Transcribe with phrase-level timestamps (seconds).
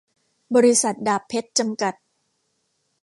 [0.55, 1.93] บริษัท ดาบเพ็ชร์ จำกัด